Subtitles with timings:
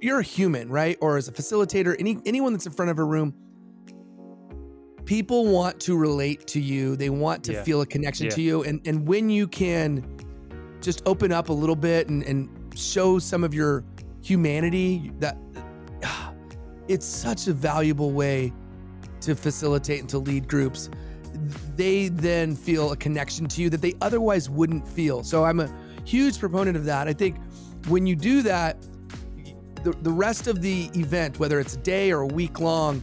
[0.00, 0.96] you're a human, right?
[1.00, 3.34] Or as a facilitator, any anyone that's in front of a room,
[5.04, 6.96] people want to relate to you.
[6.96, 7.62] They want to Yeah.
[7.64, 8.32] feel a connection Yeah.
[8.32, 8.62] to you.
[8.62, 10.04] And and when you can
[10.80, 13.84] just open up a little bit and, and show some of your
[14.22, 15.36] humanity, that
[16.88, 18.52] it's such a valuable way
[19.20, 20.90] to facilitate and to lead groups.
[21.76, 25.22] They then feel a connection to you that they otherwise wouldn't feel.
[25.24, 25.72] So I'm a
[26.04, 27.08] huge proponent of that.
[27.08, 27.36] I think
[27.88, 28.76] when you do that,
[29.82, 33.02] the, the rest of the event, whether it's a day or a week long,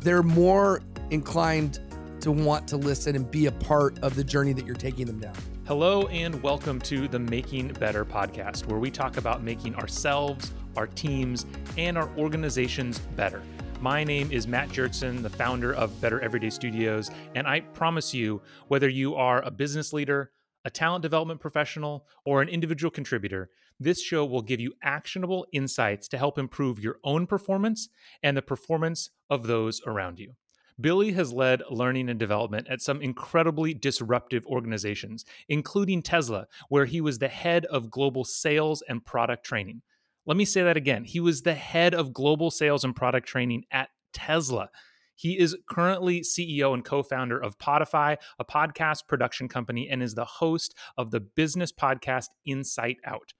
[0.00, 1.80] they're more inclined
[2.20, 5.18] to want to listen and be a part of the journey that you're taking them
[5.18, 5.34] down.
[5.66, 10.86] Hello, and welcome to the Making Better podcast, where we talk about making ourselves, our
[10.86, 11.46] teams,
[11.78, 13.42] and our organizations better.
[13.80, 18.42] My name is Matt Jertson, the founder of Better Everyday Studios, and I promise you,
[18.68, 20.30] whether you are a business leader,
[20.66, 26.08] a talent development professional, or an individual contributor, this show will give you actionable insights
[26.08, 27.88] to help improve your own performance
[28.22, 30.34] and the performance of those around you.
[30.78, 37.00] Billy has led learning and development at some incredibly disruptive organizations, including Tesla, where he
[37.00, 39.80] was the head of global sales and product training.
[40.26, 41.04] Let me say that again.
[41.04, 44.68] He was the head of global sales and product training at Tesla.
[45.14, 50.14] He is currently CEO and co founder of Podify, a podcast production company, and is
[50.14, 53.32] the host of the business podcast Insight Out.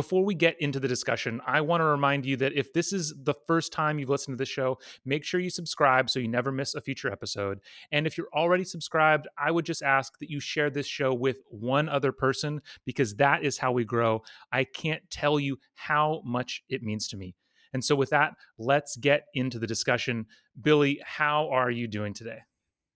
[0.00, 3.12] Before we get into the discussion, I want to remind you that if this is
[3.22, 6.50] the first time you've listened to this show, make sure you subscribe so you never
[6.50, 7.60] miss a future episode.
[7.92, 11.42] And if you're already subscribed, I would just ask that you share this show with
[11.50, 14.22] one other person because that is how we grow.
[14.50, 17.34] I can't tell you how much it means to me.
[17.74, 20.24] And so, with that, let's get into the discussion.
[20.62, 22.38] Billy, how are you doing today?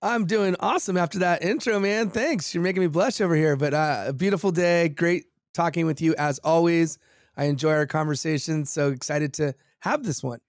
[0.01, 2.09] I'm doing awesome after that intro, man.
[2.09, 2.55] Thanks.
[2.55, 3.57] You're making me blush over here.
[3.57, 4.89] But uh, a beautiful day.
[4.89, 6.99] Great talking with you as always.
[7.37, 8.71] I enjoy our conversations.
[8.71, 10.41] So excited to have this one.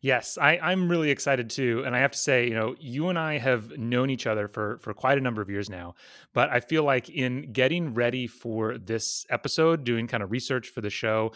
[0.00, 1.82] Yes, I, I'm really excited too.
[1.84, 4.78] And I have to say, you know, you and I have known each other for
[4.78, 5.94] for quite a number of years now.
[6.34, 10.80] But I feel like in getting ready for this episode, doing kind of research for
[10.80, 11.32] the show,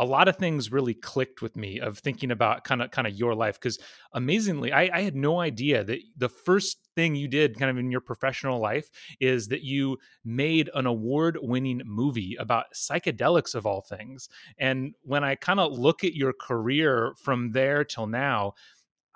[0.00, 3.14] a lot of things really clicked with me of thinking about kind of kind of
[3.14, 3.78] your life because
[4.14, 7.90] amazingly I, I had no idea that the first thing you did kind of in
[7.90, 8.88] your professional life
[9.20, 14.28] is that you made an award-winning movie about psychedelics of all things.
[14.58, 18.54] And when i kind of look at your career from there till now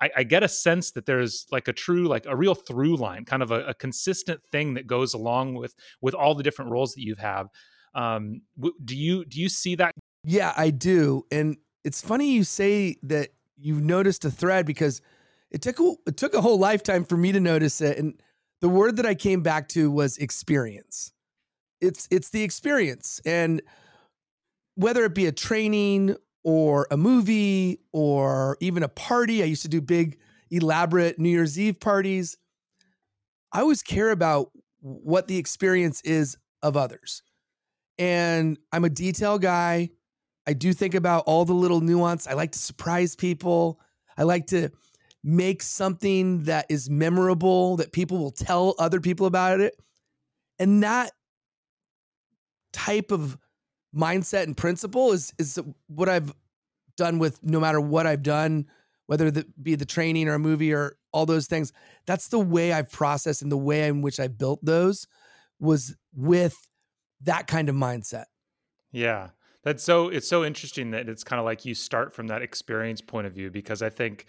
[0.03, 3.25] I, I get a sense that there's like a true like a real through line
[3.25, 6.93] kind of a, a consistent thing that goes along with with all the different roles
[6.95, 7.49] that you have.
[7.95, 8.43] Um,
[8.85, 11.27] do you do you see that Yeah, I do.
[11.31, 15.01] And it's funny you say that you've noticed a thread because
[15.51, 17.99] it took a, it took a whole lifetime for me to notice it.
[17.99, 18.21] And
[18.61, 21.13] the word that I came back to was experience.
[21.81, 23.21] It's it's the experience.
[23.27, 23.63] And
[24.75, 29.69] whether it be a training or a movie or even a party, I used to
[29.69, 30.19] do big
[30.51, 32.37] elaborate New Year's Eve parties.
[33.53, 37.23] I always care about what the experience is of others.
[37.99, 39.91] And I'm a detail guy.
[40.47, 42.27] I do think about all the little nuance.
[42.27, 43.81] I like to surprise people.
[44.17, 44.71] I like to
[45.23, 49.75] make something that is memorable that people will tell other people about it.
[50.59, 51.13] And that
[52.73, 53.39] type of
[53.97, 56.35] mindset and principle is is what I've
[56.97, 58.67] done with no matter what I've done,
[59.07, 61.73] whether that be the training or a movie or all those things.
[62.07, 65.07] That's the way I've processed and the way in which I built those
[65.59, 66.57] was with
[67.23, 68.25] that kind of mindset.
[68.93, 69.31] Yeah.
[69.65, 73.01] That's so it's so interesting that it's kind of like you start from that experience
[73.01, 74.27] point of view because I think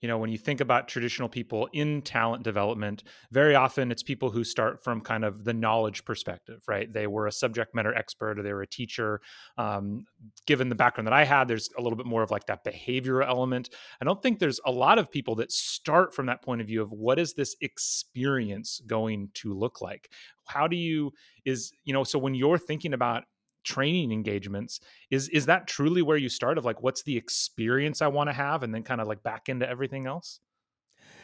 [0.00, 4.30] you know when you think about traditional people in talent development very often it's people
[4.30, 6.90] who start from kind of the knowledge perspective right?
[6.90, 9.20] They were a subject matter expert or they were a teacher.
[9.58, 10.06] Um,
[10.46, 13.28] given the background that i had there's a little bit more of like that behavioral
[13.28, 13.68] element.
[14.00, 16.80] I don't think there's a lot of people that start from that point of view
[16.80, 20.08] of what is this experience going to look like?
[20.46, 21.12] How do you
[21.44, 23.24] is you know so when you're thinking about
[23.68, 24.80] training engagements
[25.10, 28.32] is is that truly where you start of like what's the experience i want to
[28.32, 30.40] have and then kind of like back into everything else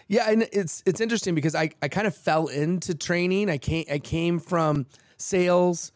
[0.09, 3.49] Yeah, and it's it's interesting because I I kind of fell into training.
[3.49, 4.87] I came I came from
[5.17, 5.93] sales,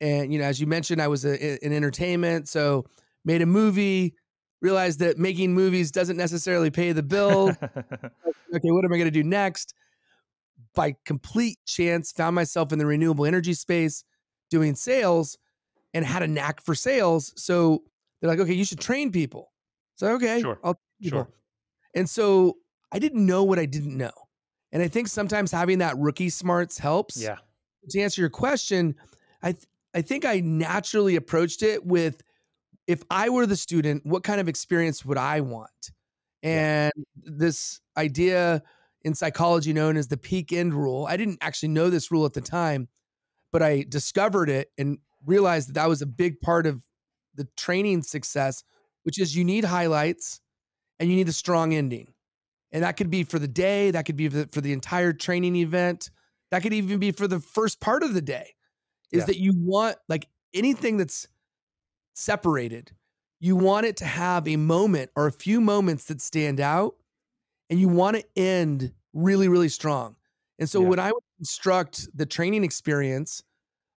[0.00, 2.86] and you know, as you mentioned, I was a, in entertainment, so
[3.24, 4.14] made a movie.
[4.62, 7.48] Realized that making movies doesn't necessarily pay the bill.
[8.54, 9.74] okay, what am I going to do next?
[10.74, 14.04] By complete chance, found myself in the renewable energy space
[14.50, 15.38] doing sales,
[15.94, 17.32] and had a knack for sales.
[17.36, 17.82] So
[18.20, 19.52] they're like, okay, you should train people.
[19.96, 21.28] So okay, Sure, I'll sure.
[21.94, 22.56] And so
[22.92, 24.12] I didn't know what I didn't know.
[24.72, 27.20] And I think sometimes having that rookie smarts helps.
[27.20, 27.36] yeah
[27.90, 28.94] To answer your question,
[29.42, 32.22] I th- I think I naturally approached it with
[32.86, 35.90] if I were the student, what kind of experience would I want?
[36.42, 37.30] And yeah.
[37.38, 38.62] this idea
[39.02, 42.32] in psychology known as the peak end rule, I didn't actually know this rule at
[42.32, 42.88] the time,
[43.52, 46.82] but I discovered it and realized that that was a big part of
[47.34, 48.64] the training success,
[49.02, 50.40] which is you need highlights
[50.98, 52.12] and you need a strong ending.
[52.72, 56.10] And that could be for the day, that could be for the entire training event,
[56.50, 58.54] that could even be for the first part of the day.
[59.12, 59.26] Is yeah.
[59.26, 61.26] that you want like anything that's
[62.14, 62.92] separated,
[63.40, 66.94] you want it to have a moment or a few moments that stand out
[67.68, 70.14] and you want to end really, really strong.
[70.60, 70.88] And so yeah.
[70.88, 73.42] when I would instruct the training experience,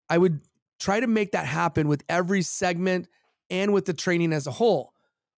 [0.08, 0.40] I would
[0.84, 3.08] try to make that happen with every segment
[3.48, 4.92] and with the training as a whole.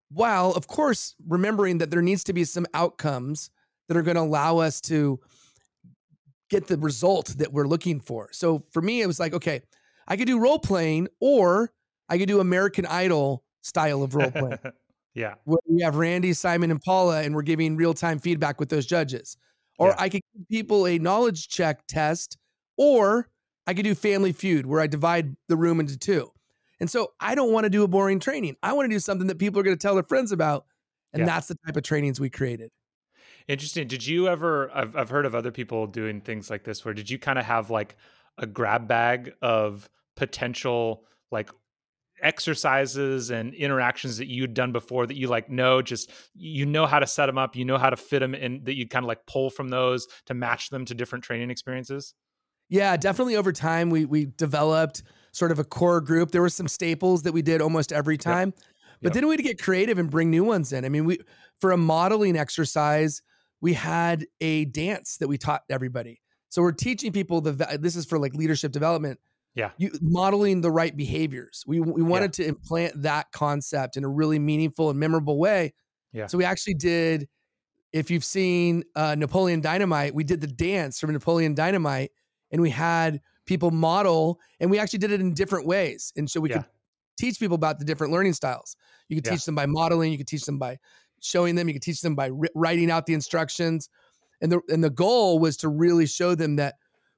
[0.09, 3.51] While, of course, remembering that there needs to be some outcomes
[3.87, 5.19] that are going to allow us to
[6.49, 8.29] get the result that we're looking for.
[8.31, 9.61] So for me, it was like, okay,
[10.07, 11.71] I could do role playing or
[12.09, 14.57] I could do American Idol style of role playing.
[15.13, 15.35] yeah.
[15.43, 18.87] Where we have Randy, Simon, and Paula, and we're giving real time feedback with those
[18.87, 19.37] judges.
[19.77, 19.95] Or yeah.
[19.99, 22.37] I could give people a knowledge check test,
[22.77, 23.29] or
[23.67, 26.31] I could do Family Feud, where I divide the room into two.
[26.79, 28.57] And so I don't want to do a boring training.
[28.61, 30.65] I want to do something that people are going to tell their friends about.
[31.13, 31.25] And yeah.
[31.25, 32.71] that's the type of trainings we created.
[33.47, 33.87] Interesting.
[33.87, 37.09] Did you ever, I've, I've heard of other people doing things like this, where did
[37.09, 37.95] you kind of have like
[38.37, 41.49] a grab bag of potential like
[42.21, 46.97] exercises and interactions that you'd done before that you like know just you know how
[46.97, 49.07] to set them up you know how to fit them in that you kind of
[49.07, 52.13] like pull from those to match them to different training experiences
[52.69, 56.31] yeah definitely over time we we developed sort of a core group.
[56.31, 58.65] There were some staples that we did almost every time yep.
[59.01, 59.13] but yep.
[59.13, 60.85] then we'd get creative and bring new ones in.
[60.85, 61.19] I mean we
[61.59, 63.21] for a modeling exercise
[63.61, 66.21] we had a dance that we taught everybody.
[66.49, 69.19] So we're teaching people the this is for like leadership development.
[69.55, 69.71] Yeah.
[69.77, 71.63] You modeling the right behaviors.
[71.65, 72.45] We, we wanted yeah.
[72.45, 75.73] to implant that concept in a really meaningful and memorable way.
[76.11, 76.27] Yeah.
[76.27, 77.27] So we actually did
[77.93, 82.11] if you've seen uh, napoleon dynamite we did the dance from napoleon dynamite
[82.55, 86.39] and we had people model and we actually did it in different ways and so
[86.39, 86.59] we yeah.
[86.59, 86.65] could
[87.19, 88.77] teach people about the different learning styles
[89.09, 89.33] you could yeah.
[89.33, 90.77] teach them by modeling you could teach them by
[91.19, 93.89] showing them you could teach them by writing out the instructions
[94.41, 96.75] and the and the goal was to really show them that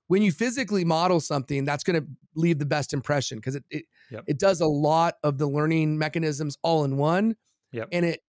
[0.07, 3.85] when you physically model something, that's going to leave the best impression because it it,
[4.09, 4.23] yep.
[4.27, 7.35] it does a lot of the learning mechanisms all in one.
[7.73, 7.89] Yep.
[7.91, 8.21] And it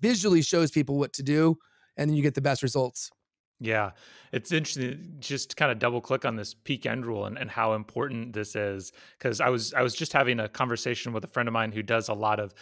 [0.00, 1.58] visually shows people what to do,
[1.96, 3.10] and then you get the best results.
[3.58, 3.92] Yeah,
[4.32, 5.16] it's interesting.
[5.18, 8.54] Just kind of double click on this peak end rule and, and how important this
[8.54, 11.72] is because I was I was just having a conversation with a friend of mine
[11.72, 12.52] who does a lot of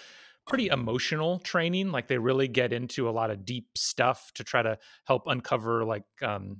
[0.46, 1.91] pretty emotional training.
[1.91, 5.85] Like they really get into a lot of deep stuff to try to help uncover
[5.85, 6.58] like um,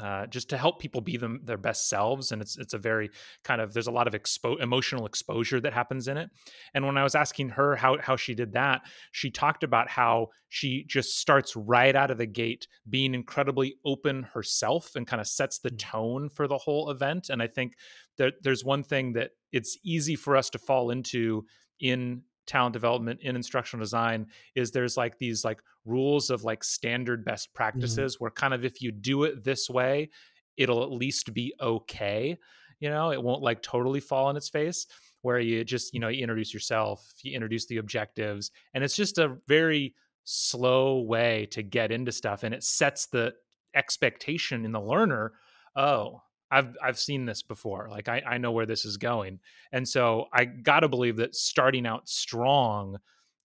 [0.00, 3.10] uh, just to help people be them their best selves and it's it's a very
[3.44, 6.30] kind of there's a lot of expo- emotional exposure that happens in it
[6.74, 8.82] and when i was asking her how how she did that
[9.12, 14.24] she talked about how she just starts right out of the gate being incredibly open
[14.34, 15.78] herself and kind of sets the mm.
[15.78, 17.74] tone for the whole event and i think
[18.18, 21.44] that there's one thing that it's easy for us to fall into
[21.78, 27.24] in talent development in instructional design is there's like these like rules of like standard
[27.24, 27.56] best mm-hmm.
[27.56, 28.24] practices mm-hmm.
[28.24, 30.10] where kind of if you do it this way
[30.56, 32.36] it'll at least be okay
[32.80, 34.86] you know it won't like totally fall on its face
[35.22, 39.18] where you just you know you introduce yourself you introduce the objectives and it's just
[39.18, 39.94] a very
[40.24, 43.32] slow way to get into stuff and it sets the
[43.74, 45.32] expectation in the learner
[45.76, 46.20] oh
[46.50, 47.88] I've I've seen this before.
[47.90, 49.40] Like I, I know where this is going.
[49.72, 52.98] And so I gotta believe that starting out strong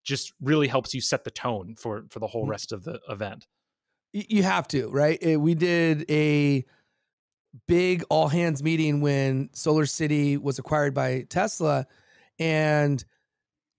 [0.03, 2.49] just really helps you set the tone for for the whole mm.
[2.49, 3.47] rest of the event.
[4.11, 5.19] You have to, right?
[5.21, 6.65] Eh, we did a
[7.67, 11.85] big all hands meeting when Solar City was acquired by Tesla,
[12.39, 13.03] and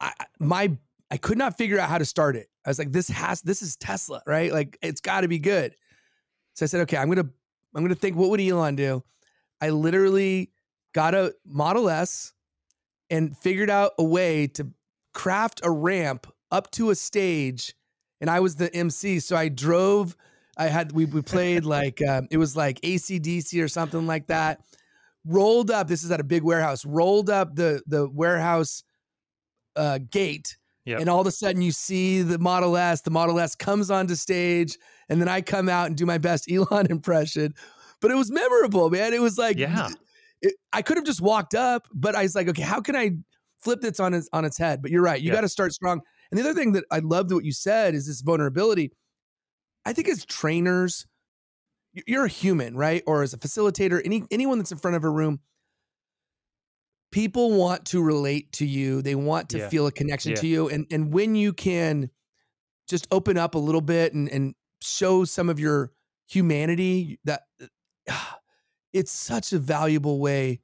[0.01, 0.77] I my
[1.11, 2.49] I could not figure out how to start it.
[2.65, 4.53] I was like, this has this is Tesla, right?
[4.53, 5.75] Like it's got to be good.
[6.55, 7.31] So I said, okay, I'm gonna
[7.75, 9.03] I'm gonna think, what would Elon do?
[9.61, 10.51] I literally
[10.93, 12.33] got a Model S
[13.11, 14.69] and figured out a way to
[15.13, 17.75] craft a ramp up to a stage.
[18.21, 19.21] And I was the MC.
[19.21, 20.17] So I drove,
[20.57, 24.61] I had, we, we played like, um, it was like ACDC or something like that.
[25.27, 28.83] Rolled up, this is at a big warehouse, rolled up the, the warehouse
[29.77, 30.57] uh, gate.
[30.87, 31.01] Yep.
[31.01, 34.15] And all of a sudden you see the Model S, the Model S comes onto
[34.15, 34.79] stage.
[35.11, 37.55] And then I come out and do my best Elon impression
[38.01, 39.13] but it was memorable, man.
[39.13, 39.89] It was like, yeah,
[40.41, 43.13] it, I could have just walked up, but I was like, okay, how can I
[43.63, 44.83] flip this on its on its head?
[44.83, 45.35] But you're right, you yeah.
[45.35, 46.01] got to start strong.
[46.31, 48.93] And the other thing that I loved what you said is this vulnerability.
[49.85, 51.07] I think as trainers,
[52.07, 53.03] you're a human, right?
[53.07, 55.41] Or as a facilitator, any anyone that's in front of a room,
[57.13, 59.03] people want to relate to you.
[59.03, 59.69] They want to Yeah.
[59.69, 60.41] feel a connection Yeah.
[60.41, 60.69] to you.
[60.69, 62.11] And and when you can
[62.89, 65.93] just open up a little bit and and show some of your
[66.27, 67.43] humanity that
[68.09, 68.15] uh,
[68.93, 70.61] it's such a valuable way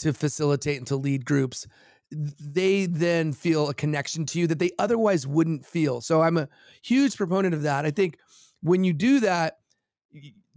[0.00, 1.66] to facilitate and to lead groups.
[2.10, 6.00] They then feel a connection to you that they otherwise wouldn't feel.
[6.00, 6.48] So i'm a
[6.82, 7.86] huge proponent of that.
[7.86, 8.18] I think
[8.62, 9.58] when you do that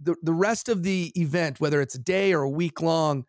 [0.00, 3.24] the, the rest of the event whether it's a day or a week long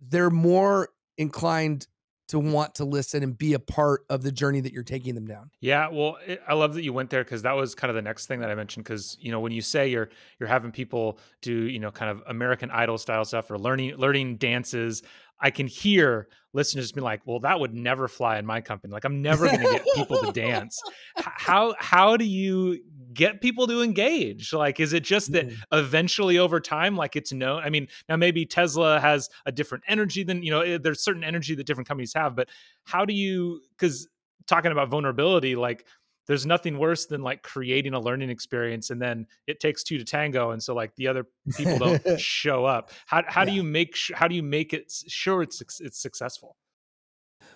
[0.00, 1.86] they're more inclined
[2.28, 5.26] to want to listen and be a part of the journey that you're taking them
[5.26, 7.94] down Yeah, well, it, I love that you went there because that was kind of
[7.94, 8.84] the next thing that I mentioned.
[8.84, 12.22] Because you know, when you say you're you're having people do you know kind of
[12.26, 15.02] American Idol style stuff or learning learning dances,
[15.40, 18.92] I can hear listeners be like, "Well, that would never fly in my company.
[18.92, 20.80] Like, I'm never going to get people to dance."
[21.16, 22.80] How how do you
[23.16, 24.52] get people to engage?
[24.52, 25.62] Like, is it just that Mhm.
[25.72, 27.62] eventually over time, like it's known?
[27.62, 30.60] I mean, now maybe Tesla has a different energy than you know.
[30.60, 32.48] eh, There's certain energy that different companies have, but
[32.84, 33.62] how do you?
[33.70, 34.08] Because
[34.46, 35.86] talking about vulnerability like
[36.26, 40.04] there's nothing worse than like creating a learning experience and then it takes two to
[40.04, 43.96] tango and so like the other people don't show up how, how do you make
[43.96, 46.56] sh- how do you make it s- sure it's it's successful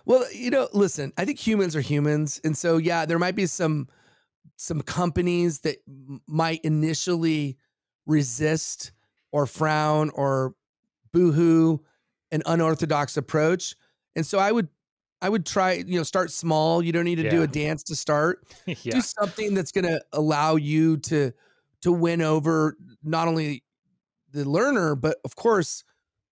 [0.05, 2.41] Well, you know, listen, I think humans are humans.
[2.45, 3.89] And so yeah, there might be some
[4.57, 5.77] some companies that
[6.27, 7.57] might initially
[8.07, 8.93] resist
[9.33, 10.55] or frown or
[11.13, 11.79] boohoo
[12.33, 13.75] an unorthodox approach.
[14.15, 14.69] And so I would
[15.23, 16.83] I would try, you know, start small.
[16.83, 18.41] You don't need to do a dance to start.
[18.67, 21.33] yeah Do something that's going to allow you to
[21.83, 23.63] to win over not only
[24.33, 25.85] the learner, but of course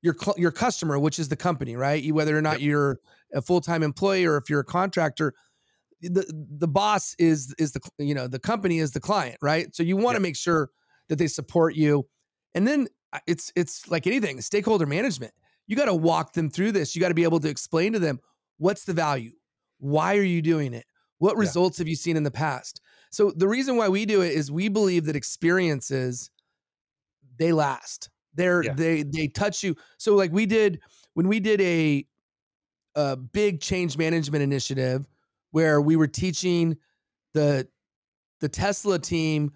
[0.03, 2.03] your your customer, which is the company, right?
[2.03, 2.61] You, whether or not Yep.
[2.63, 3.01] you're
[3.35, 5.35] a full time employee or if you're a contractor,
[6.01, 6.25] the
[6.59, 9.75] the boss is is the you know the company is the client, right?
[9.75, 10.71] So you want to make sure
[11.09, 12.07] that they support you,
[12.55, 15.33] and then uh, it's it's like anything, stakeholder management.
[15.67, 16.95] You got to walk them through this.
[16.95, 18.21] You got to be able to explain to them
[18.59, 19.33] what's the value,
[19.79, 20.85] why are you doing it,
[21.19, 21.41] what Yeah.
[21.41, 22.81] results have you seen in the past.
[23.11, 26.31] So the reason why we do it is we believe that experiences
[27.39, 28.11] they last.
[28.35, 28.73] They're Yeah.
[28.75, 29.75] they they touch you.
[29.99, 30.81] So like we did
[31.15, 32.07] when we did a
[32.95, 35.07] a big change management initiative
[35.51, 36.77] where we were teaching
[37.35, 37.69] the
[38.41, 39.53] the Tesla team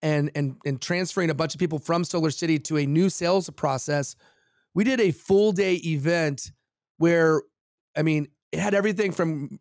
[0.00, 3.48] and and and transferring a bunch of people from Solar City to a new sales
[3.50, 4.16] process.
[4.74, 6.52] We did a full day event
[6.98, 7.42] where
[7.96, 9.58] I mean, it had everything from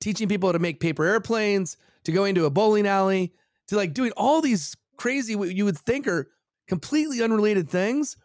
[0.00, 3.32] teaching people to make paper airplanes to going to a bowling alley
[3.68, 6.30] to like doing all these crazy what you would think are
[6.68, 8.16] completely unrelated things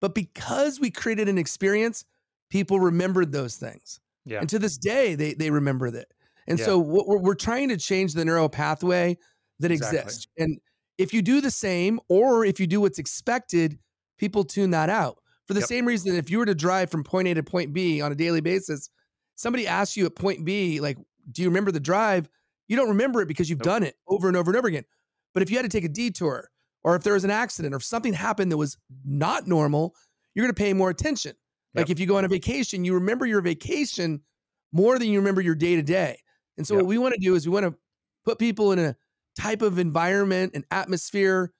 [0.00, 2.04] but because we created an experience
[2.50, 6.08] people remembered those things yeah and to this day they they remember that
[6.46, 6.64] and Yeah.
[6.66, 9.16] so what we're, we're trying to change the neural pathway
[9.60, 9.98] that Exactly.
[10.00, 10.58] exists and
[10.98, 13.78] if you do the same or if you do what's expected
[14.18, 15.68] people tune that out for the Yep.
[15.68, 18.14] same reason if you were to drive from point a to point b on a
[18.14, 18.90] daily basis
[19.34, 20.98] somebody asks you at point b like
[21.30, 22.28] do you remember the drive
[22.68, 23.64] you don't remember it because you've Nope.
[23.64, 24.84] done it over and over and over again
[25.34, 26.48] but if you had to take a detour
[26.84, 29.94] or if there was an accident or if something happened that was not normal
[30.34, 31.34] you're going to pay more attention
[31.74, 31.90] like Yep.
[31.90, 34.22] if you go on a vacation you remember your vacation
[34.72, 36.18] more than you remember your day to day
[36.56, 36.78] and so Yep.
[36.78, 37.74] what we want to do is we want to
[38.24, 38.96] put people in a
[39.38, 41.52] type of environment and atmosphere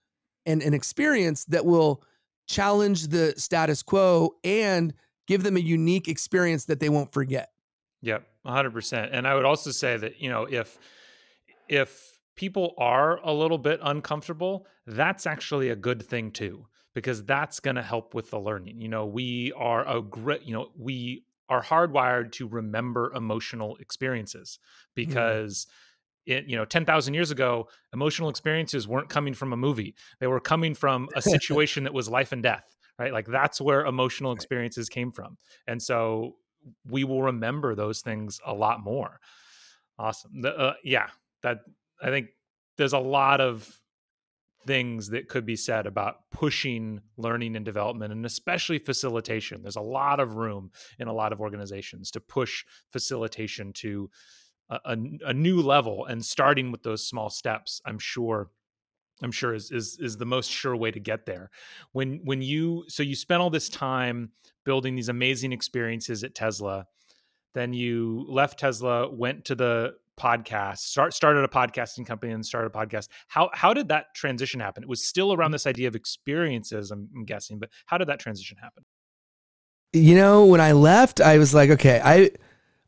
[0.47, 2.03] and an experience that will
[2.49, 4.95] challenge the status quo and
[5.27, 7.51] give them a unique experience that they won't forget
[8.01, 9.11] Yep, 100%.
[9.13, 10.79] And I would also say that, you know, if
[11.69, 17.61] if people are a little bit uncomfortable, that's actually a good thing too because that's
[17.61, 18.81] going to help with the learning.
[18.81, 24.59] You know, we are a great, you know, we are hardwired to remember emotional experiences
[24.95, 25.67] because
[26.27, 29.95] it, you know, 10,000 years ago, emotional experiences weren't coming from a movie.
[30.21, 33.13] They were coming from a situation that was life and death, right?
[33.13, 35.37] Like that's where emotional experiences came from.
[35.67, 36.37] And so
[36.89, 39.19] we will remember those things a lot more.
[39.99, 40.41] Awesome.
[40.43, 41.09] The, uh, yeah,
[41.43, 41.61] that
[42.01, 42.29] I think
[42.77, 43.82] there's a lot of
[44.65, 49.63] things that could be said about pushing learning and development and especially facilitation.
[49.63, 54.11] There's a lot of room in a lot of organizations to push facilitation to
[54.71, 57.81] a, a, a new level and starting with those small steps.
[57.85, 58.51] I'm sure
[59.23, 61.51] I'm sure is is is the most sure way to get there.
[61.93, 64.31] When when you so you spent all this time
[64.65, 66.87] building these amazing experiences at Tesla,
[67.55, 72.69] then you left Tesla, went to the podcast, start started a podcasting company and started
[72.75, 73.09] a podcast.
[73.29, 74.83] How how did that transition happen?
[74.83, 75.55] It was still around mm.
[75.55, 78.85] this idea of experiences, I'm, I'm guessing, but how did that transition happen?
[79.93, 82.31] you know when i left i was like okay i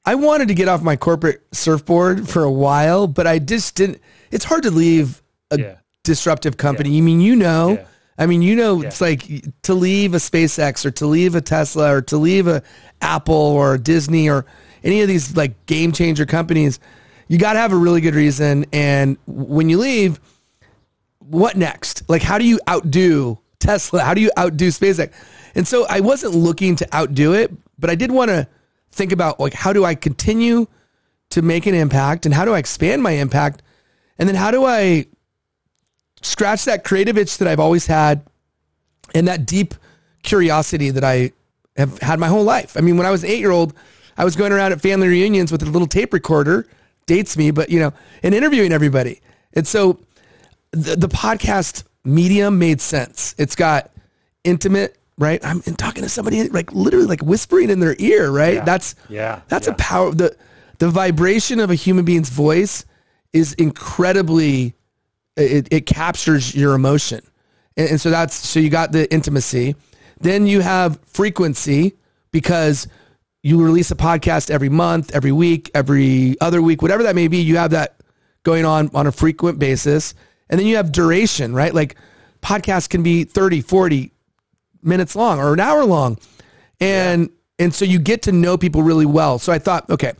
[0.04, 4.00] i wanted to get off my corporate surfboard for a while but i just didn't
[4.30, 5.76] it's hard to leave a yeah.
[6.02, 7.86] disruptive company you mean you know yeah.
[8.16, 8.86] I mean, you know, yeah.
[8.86, 9.24] it's like
[9.62, 12.62] to leave a SpaceX or to leave a Tesla or to leave a
[13.00, 14.46] Apple or Disney or
[14.84, 16.78] any of these like game changer companies,
[17.28, 18.66] you got to have a really good reason.
[18.72, 20.20] And when you leave,
[21.18, 22.08] what next?
[22.08, 24.00] Like, how do you outdo Tesla?
[24.00, 25.12] How do you outdo SpaceX?
[25.54, 28.46] And so I wasn't looking to outdo it, but I did want to
[28.90, 30.66] think about like, how do I continue
[31.30, 33.62] to make an impact and how do I expand my impact?
[34.18, 35.06] And then how do I
[36.22, 38.22] scratch that creative itch that I've always had
[39.14, 39.74] and that deep
[40.22, 41.32] curiosity that I
[41.76, 42.76] have had my whole life.
[42.76, 43.74] I mean, when I was eight year old,
[44.16, 46.66] I was going around at family reunions with a little tape recorder,
[47.06, 47.92] dates me, but you know,
[48.22, 49.20] and interviewing everybody.
[49.52, 50.00] And so
[50.72, 53.34] the, the podcast medium made sense.
[53.38, 53.90] It's got
[54.42, 55.44] intimate, right?
[55.44, 58.54] I'm talking to somebody like literally like whispering in their ear, right?
[58.54, 58.64] Yeah.
[58.64, 59.40] That's yeah.
[59.48, 59.72] That's yeah.
[59.72, 60.36] a power the
[60.78, 62.84] the vibration of a human being's voice
[63.32, 64.74] is incredibly
[65.36, 67.20] it, it captures your emotion.
[67.76, 69.76] And, and so that's so you got the intimacy.
[70.20, 71.94] Then you have frequency
[72.30, 72.86] because
[73.44, 77.38] you release a podcast every month, every week, every other week, whatever that may be.
[77.38, 77.96] You have that
[78.42, 80.14] going on on a frequent basis.
[80.50, 81.72] And then you have duration, right?
[81.72, 81.96] Like
[82.42, 84.10] podcasts can be 30, 40
[84.82, 86.18] minutes long or an hour long.
[86.80, 87.64] And yeah.
[87.66, 89.38] and so you get to know people really well.
[89.38, 90.14] So I thought, okay,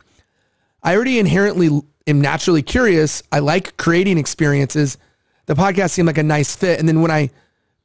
[0.83, 3.23] I already inherently am naturally curious.
[3.31, 4.97] I like creating experiences
[5.45, 6.79] the podcast seemed like a nice fit.
[6.79, 7.29] And then when I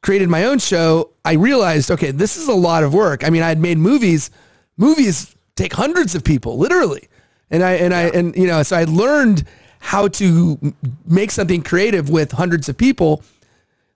[0.03, 3.25] created my own show, I realized, okay, this is a lot of work.
[3.25, 4.31] I mean, I had made movies.
[4.77, 7.09] Movies take hundreds of people, literally.
[7.51, 7.99] And I and yeah.
[7.99, 9.45] I and you know, so I learned
[9.81, 10.75] how to
[11.07, 13.23] make something creative with hundreds of people.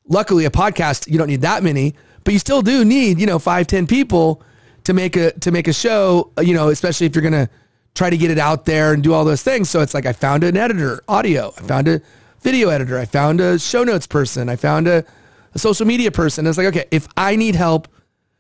[0.06, 3.38] Luckily, a podcast you don't need that many, but you still do need you know
[3.38, 4.42] five, ten people
[4.84, 6.32] to make a to make a show.
[6.40, 7.48] You know, especially if you're gonna
[7.94, 9.70] try to get it out there and do all those things.
[9.70, 11.52] So it's like I found an editor, audio.
[11.56, 12.02] I found a
[12.40, 12.98] video editor.
[12.98, 14.48] I found a show notes person.
[14.48, 15.04] I found a,
[15.54, 16.46] a social media person.
[16.46, 17.88] It's like, okay, if I need help,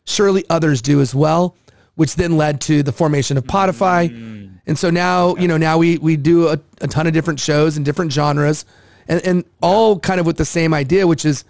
[0.04, 1.56] surely others do as well,
[1.94, 4.08] which then led to the formation of Podify.
[4.08, 4.56] Mm-hmm.
[4.66, 7.76] And so now, you know, now we we do a, a ton of different shows
[7.76, 8.64] and different genres
[9.08, 11.44] and, and all kind of with the same idea, which is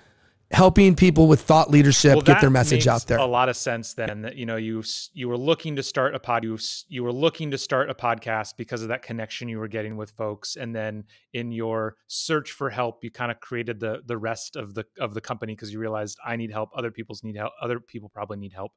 [0.51, 3.19] helping people with thought leadership well, get their message out there.
[3.19, 6.19] A lot of sense then that you know you you were looking to start a
[6.19, 9.69] pod you, you were looking to start a podcast because of that connection you were
[9.69, 14.03] getting with folks and then in your search for help you kind of created the
[14.07, 17.25] the rest of the of the company because you realized I need help other people's
[17.25, 18.73] need help other people probably need help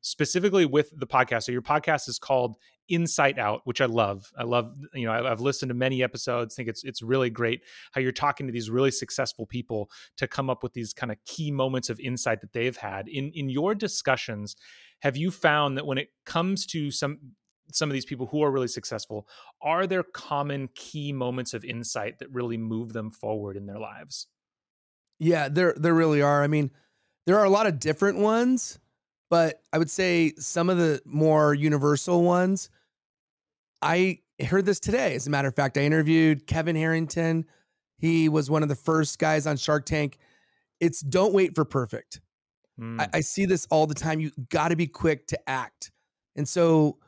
[0.00, 1.44] specifically with the podcast.
[1.44, 2.56] So your podcast is called
[2.88, 4.30] Insight Out, which I love.
[4.36, 6.54] I love, you know, I've listened to many episodes.
[6.54, 10.50] think it's it's really great how you're talking to these really successful people to come
[10.50, 13.08] up with these kind of key moments of insight that they've had.
[13.08, 14.56] In in your discussions,
[15.00, 17.18] have you found that when it comes to some
[17.72, 19.28] some of these people who are really successful,
[19.62, 24.26] are there common key moments of insight that really move them forward in their lives?
[25.20, 26.42] Yeah, there there really are.
[26.42, 26.72] I mean,
[27.26, 28.80] there are a lot of different ones
[29.30, 32.68] but I would say some of the more universal ones,
[33.80, 35.14] I heard this today.
[35.14, 37.46] As a matter of fact, I interviewed Kevin Harrington.
[37.98, 40.18] He was one of the first guys on Shark Tank.
[40.80, 42.20] It's don't wait for perfect.
[42.78, 43.00] Mm.
[43.00, 44.20] I, I see this all the time.
[44.20, 45.92] You got to be quick to act.
[46.36, 46.98] And so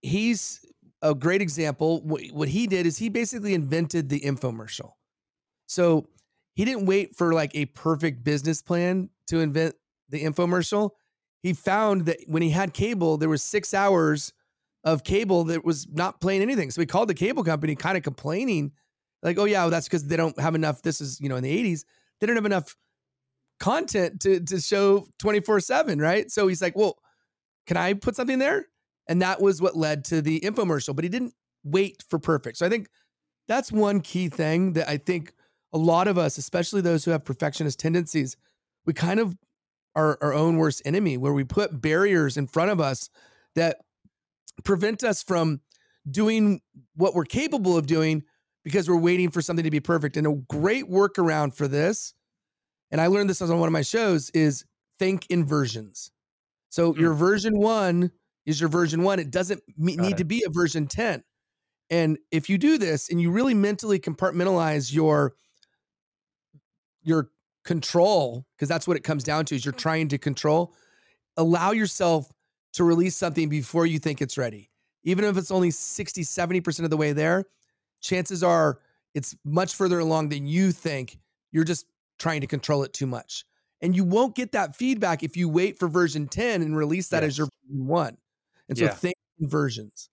[0.00, 0.64] he's
[1.02, 2.00] a great example.
[2.02, 4.92] What he did is he basically invented the infomercial.
[5.66, 6.08] So
[6.54, 9.74] he didn't wait for like a perfect business plan to invent
[10.08, 10.92] the infomercial
[11.42, 14.32] he found that when he had cable, there was six hours
[14.84, 16.70] of cable that was not playing anything.
[16.70, 18.72] So he called the cable company, kind of complaining,
[19.22, 21.44] like, "Oh yeah, well, that's because they don't have enough." This is you know in
[21.44, 21.84] the '80s,
[22.20, 22.76] they didn't have enough
[23.60, 26.30] content to to show 24 seven, right?
[26.30, 26.96] So he's like, "Well,
[27.66, 28.66] can I put something there?"
[29.08, 30.94] And that was what led to the infomercial.
[30.94, 32.58] But he didn't wait for perfect.
[32.58, 32.88] So I think
[33.46, 35.32] that's one key thing that I think
[35.72, 38.36] a lot of us, especially those who have perfectionist tendencies,
[38.86, 39.36] we kind of
[39.98, 43.10] our, our own worst enemy, where we put barriers in front of us
[43.56, 43.78] that
[44.62, 45.60] prevent us from
[46.08, 46.60] doing
[46.94, 48.22] what we're capable of doing
[48.64, 50.16] because we're waiting for something to be perfect.
[50.16, 52.14] And a great workaround for this,
[52.90, 54.64] and I learned this on one of my shows, is
[54.98, 56.12] think in versions.
[56.68, 56.98] So mm.
[56.98, 58.12] your version one
[58.46, 59.18] is your version one.
[59.18, 60.16] It doesn't need it.
[60.18, 61.24] to be a version 10.
[61.90, 65.34] And if you do this and you really mentally compartmentalize your
[67.02, 67.30] your
[67.68, 70.72] control because that's what it comes down to is you're trying to control.
[71.36, 72.32] Allow yourself
[72.72, 74.70] to release something before you think it's ready.
[75.04, 77.44] Even if it's only 60 70% of the way there
[78.00, 78.78] chances are
[79.12, 81.18] it's much further along than you think
[81.52, 81.84] you're just
[82.18, 83.44] trying to control it too much.
[83.82, 87.22] And you won't get that feedback if you wait for version 10 and release that
[87.22, 87.32] yes.
[87.32, 88.16] as your one.
[88.70, 88.92] And so yeah.
[88.92, 90.08] think versions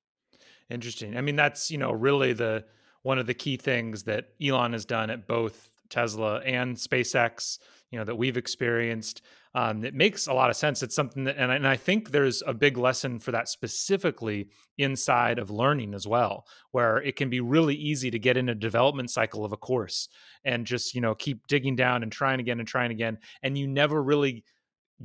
[0.69, 1.15] interesting.
[1.15, 2.65] I mean that's you know really the
[3.03, 7.59] one of the key things that elon has done at both Tesla and SpaceX,
[7.91, 9.21] you know that we've experienced
[9.55, 10.83] um, it makes a lot of sense.
[10.83, 14.49] It's something that and I, and I think there's a big lesson for that specifically
[14.77, 18.55] inside of learning as well where it can be really easy to get in a
[18.55, 20.09] development cycle of a course
[20.43, 23.65] and just you know keep digging down and trying again and trying again and you
[23.65, 24.43] never really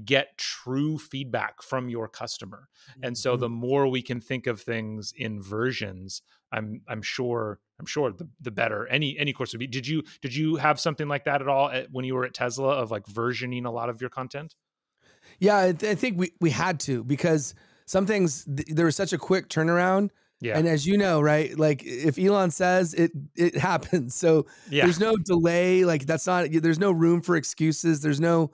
[0.04, 2.68] get true feedback from your customer.
[3.02, 3.56] And so the mm-hmm.
[3.56, 6.22] more we can think of things in versions,
[6.52, 9.66] I'm I'm sure I'm sure the the better any any course would be.
[9.66, 12.34] Did you did you have something like that at all at, when you were at
[12.34, 14.54] Tesla of like versioning a lot of your content?
[15.38, 17.54] Yeah, I, th- I think we we had to because
[17.86, 20.10] some things th- there was such a quick turnaround.
[20.42, 20.56] Yeah.
[20.56, 24.14] And as you know, right, like if Elon says it, it happens.
[24.14, 24.84] So yeah.
[24.84, 25.84] there's no delay.
[25.84, 26.48] Like that's not.
[26.50, 28.00] There's no room for excuses.
[28.00, 28.52] There's no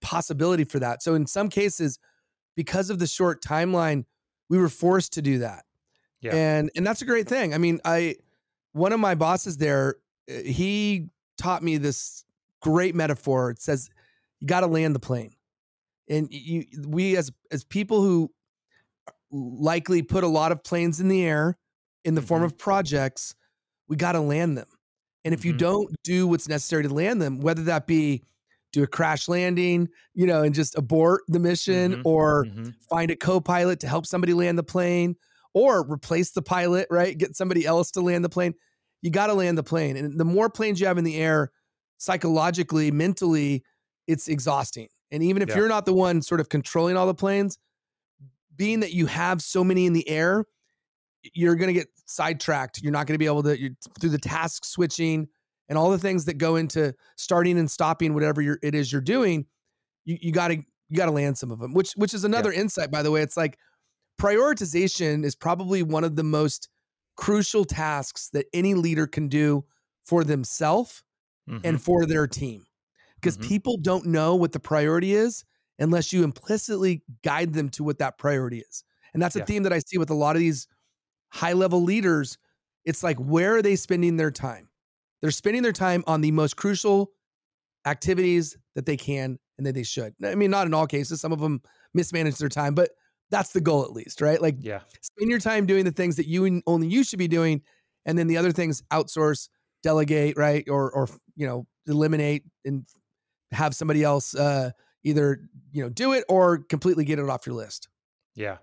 [0.00, 1.02] possibility for that.
[1.02, 1.98] So in some cases,
[2.56, 4.04] because of the short timeline,
[4.48, 5.64] we were forced to do that.
[6.20, 6.34] Yeah.
[6.34, 7.52] And and that's a great thing.
[7.54, 8.16] I mean, I
[8.72, 9.96] one of my bosses there,
[10.28, 12.24] eh, he taught me this
[12.60, 13.50] great metaphor.
[13.50, 13.90] It says
[14.40, 15.34] you got to land the plane.
[16.08, 18.30] And you we as as people who
[19.30, 21.56] likely put a lot of planes in the air
[22.04, 22.28] in the mm-hmm.
[22.28, 23.34] form of projects,
[23.88, 24.66] we got to land them.
[25.24, 25.48] And if mm-hmm.
[25.48, 28.24] you don't do what's necessary to land them, whether that be
[28.72, 32.02] do a crash landing, you know, and just abort the mission mm-hmm.
[32.04, 32.70] or mm-hmm.
[32.88, 35.14] find a co-pilot to help somebody land the plane
[35.54, 37.16] or replace the pilot, right?
[37.16, 38.54] Get somebody else to land the plane.
[39.02, 39.96] You got to land the plane.
[39.96, 41.50] And the more planes you have in the air,
[41.98, 43.62] psychologically, mentally,
[44.06, 44.88] it's exhausting.
[45.10, 45.56] And even if yeah.
[45.56, 47.58] you're not the one sort of controlling all the planes,
[48.56, 50.46] being that you have so many in the air,
[51.34, 52.80] you're going to get sidetracked.
[52.82, 55.28] You're not going to be able to through the task switching
[55.72, 59.00] and all the things that go into starting and stopping whatever you're, it is you're
[59.00, 59.46] doing,
[60.04, 61.72] you, you gotta you gotta land some of them.
[61.72, 62.60] Which which is another yeah.
[62.60, 63.22] insight, by the way.
[63.22, 63.56] It's like
[64.20, 66.68] prioritization is probably one of the most
[67.16, 69.64] crucial tasks that any leader can do
[70.04, 71.02] for themselves
[71.48, 71.66] mm-hmm.
[71.66, 72.66] and for their team.
[73.14, 73.48] Because mm-hmm.
[73.48, 75.42] people don't know what the priority is
[75.78, 78.84] unless you implicitly guide them to what that priority is.
[79.14, 79.46] And that's a yeah.
[79.46, 80.68] theme that I see with a lot of these
[81.30, 82.36] high level leaders.
[82.84, 84.68] It's like, where are they spending their time?
[85.22, 87.12] They're spending their time on the most crucial
[87.86, 90.14] activities that they can and that they should.
[90.24, 91.20] I mean, not in all cases.
[91.20, 91.62] Some of them
[91.94, 92.90] mismanage their time, but
[93.30, 94.40] that's the goal at least, right?
[94.40, 97.28] Like, yeah, spend your time doing the things that you and only you should be
[97.28, 97.62] doing,
[98.04, 99.48] and then the other things outsource,
[99.82, 102.86] delegate, right, or or you know eliminate and
[103.52, 104.70] have somebody else uh,
[105.04, 105.40] either
[105.72, 107.88] you know do it or completely get it off your list.
[108.34, 108.58] Yeah,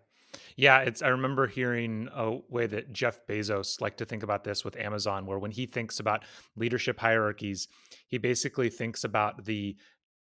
[0.59, 4.65] yeah, it's I remember hearing a way that Jeff Bezos liked to think about this
[4.65, 6.25] with Amazon, where when he thinks about
[6.57, 7.69] leadership hierarchies,
[8.09, 9.77] he basically thinks about the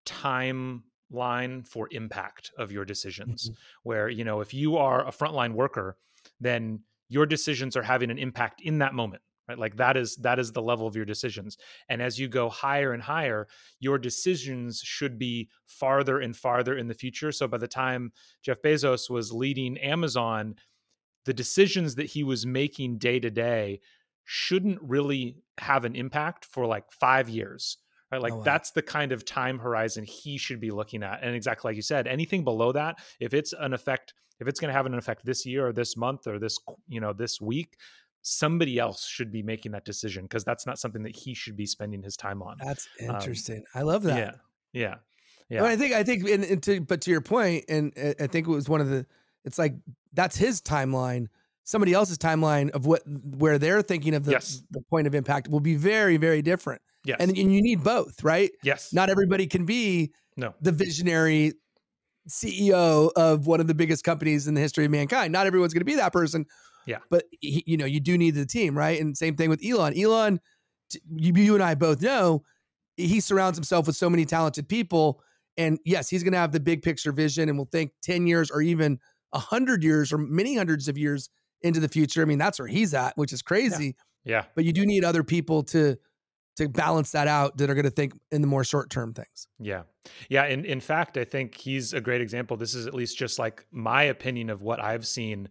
[0.04, 3.44] timeline for impact of your decisions.
[3.44, 3.54] Mm-hmm.
[3.84, 5.96] Where, you know, if you are a frontline worker,
[6.40, 9.58] then your decisions are having an impact in that moment right?
[9.58, 11.56] Like that is that is the level of your decisions.
[11.88, 13.48] And as you go higher and higher
[13.80, 17.32] your decisions should be farther and farther in the future.
[17.32, 20.54] So by the time jeff bezos was leading amazon
[21.24, 23.80] the decisions that he was making day to day
[24.24, 27.78] shouldn't really have an impact for like 5 years
[28.12, 28.18] right?
[28.18, 28.42] Oh, like oh, wow.
[28.42, 31.22] that's the kind of time horizon he should be looking at.
[31.22, 34.68] And exactly like you said anything below that if it's an effect if it's going
[34.68, 37.76] to have an effect this year or this month or this you know this week
[38.28, 41.64] somebody else should be making that decision because that's not something that he should be
[41.64, 42.56] spending his time on.
[42.58, 43.58] That's um, interesting.
[43.58, 44.18] Um, I love that.
[44.18, 44.32] Yeah.
[44.72, 44.94] Yeah.
[45.48, 45.64] Yeah.
[45.64, 48.50] I think, I think, and, and to, but to your point, and I think it
[48.50, 49.06] was one of the,
[49.44, 49.74] it's like,
[50.12, 51.28] that's his timeline.
[51.62, 54.60] Somebody else's timeline of what, where they're thinking of the, yes.
[54.72, 56.82] the point of impact will be very, very different.
[57.04, 57.18] Yes.
[57.20, 58.50] And, and you need both, right?
[58.64, 58.92] Yes.
[58.92, 60.52] Not everybody can be no.
[60.60, 61.52] the visionary
[62.28, 65.32] CEO of one of the biggest companies in the history of mankind.
[65.32, 66.44] Not everyone's going to be that person,
[66.86, 66.98] yeah.
[67.10, 69.00] But he, you know, you do need the team, right?
[69.00, 69.98] And same thing with Elon.
[69.98, 70.40] Elon,
[71.14, 72.42] you, you and I both know
[72.96, 75.20] he surrounds himself with so many talented people.
[75.56, 78.50] And yes, he's going to have the big picture vision and we'll think 10 years
[78.50, 78.98] or even
[79.30, 81.28] 100 years or many hundreds of years
[81.62, 82.22] into the future.
[82.22, 83.96] I mean, that's where he's at, which is crazy.
[84.24, 84.36] Yeah.
[84.36, 84.44] yeah.
[84.54, 85.96] But you do need other people to
[86.56, 89.46] to balance that out that are going to think in the more short term things.
[89.58, 89.82] Yeah.
[90.30, 90.46] Yeah.
[90.46, 92.56] In, in fact, I think he's a great example.
[92.56, 95.50] This is at least just like my opinion of what I've seen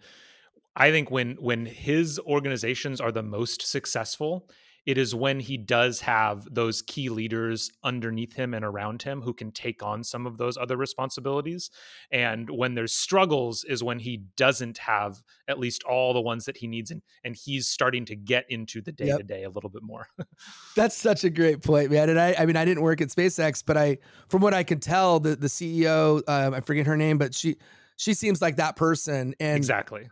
[0.75, 4.49] I think when when his organizations are the most successful,
[4.85, 9.33] it is when he does have those key leaders underneath him and around him who
[9.33, 11.71] can take on some of those other responsibilities.
[12.11, 16.57] And when there's struggles is when he doesn't have at least all the ones that
[16.57, 19.69] he needs and and he's starting to get into the day to day a little
[19.69, 20.07] bit more.
[20.75, 22.09] That's such a great point, man.
[22.09, 23.97] And I I mean I didn't work at SpaceX, but I
[24.29, 27.55] from what I can tell, the the CEO, um, I forget her name, but she
[27.97, 30.07] she seems like that person and exactly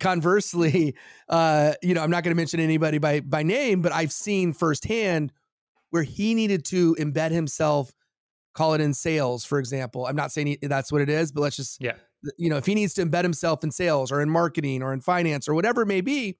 [0.00, 0.94] conversely,
[1.28, 4.52] uh, you know, I'm not going to mention anybody by by name, but I've seen
[4.52, 5.32] firsthand
[5.90, 7.92] where he needed to embed himself,
[8.54, 10.06] call it in sales, for example.
[10.06, 11.94] I'm not saying he, that's what it is, but let's just, yeah.
[12.36, 15.00] you know, if he needs to embed himself in sales or in marketing or in
[15.00, 16.36] finance or whatever it may be,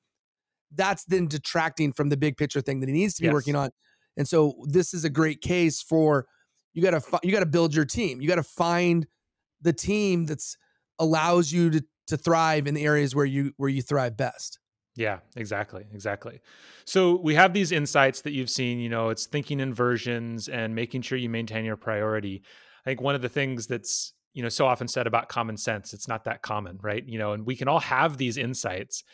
[0.75, 3.33] that's then detracting from the big picture thing that he needs to be yes.
[3.33, 3.71] working on.
[4.19, 6.27] And so this is a great case for
[6.75, 8.21] you got to you got to build your team.
[8.21, 9.07] You got to find
[9.63, 10.57] the team that's
[10.99, 14.59] allows you to to thrive in the areas where you where you thrive best.
[14.97, 16.41] Yeah, exactly, exactly.
[16.85, 21.03] So we have these insights that you've seen, you know, it's thinking inversions and making
[21.03, 22.43] sure you maintain your priority.
[22.85, 25.95] I think one of the things that's, you know, so often said about common sense,
[25.95, 27.05] it's not that common, right?
[27.07, 29.05] You know, and we can all have these insights.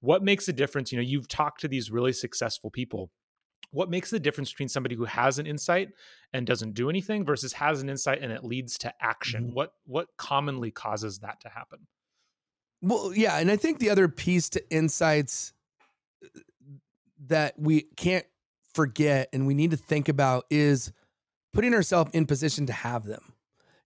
[0.00, 0.90] What makes a difference?
[0.90, 3.12] You know, you've talked to these really successful people
[3.70, 5.90] what makes the difference between somebody who has an insight
[6.32, 9.54] and doesn't do anything versus has an insight and it leads to action mm-hmm.
[9.54, 11.86] what what commonly causes that to happen
[12.82, 15.52] well yeah and i think the other piece to insights
[17.26, 18.26] that we can't
[18.74, 20.92] forget and we need to think about is
[21.52, 23.32] putting ourselves in position to have them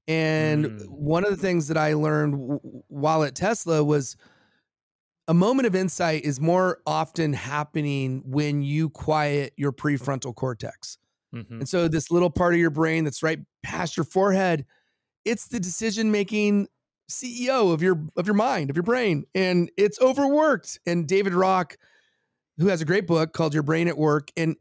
[0.09, 0.89] and mm.
[0.89, 4.17] one of the things that i learned w- while at tesla was
[5.29, 10.99] a moment of insight is more often happening when you quiet your prefrontal cortex.
[11.35, 11.61] Mm-hmm.
[11.61, 14.67] And so this little part of your brain that's right past your forehead,
[15.25, 16.69] it's the decision making
[17.13, 20.79] CEO of your of your mind, of your brain, and it's overworked.
[20.87, 21.77] And David Rock,
[22.59, 24.57] who has a great book called Your Brain at Work, and